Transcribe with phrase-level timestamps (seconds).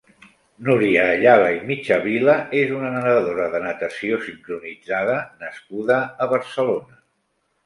[0.67, 6.99] Núria Ayala i Mitjavila és una nedadora de natació sincronitzada nascuda a Barcelona.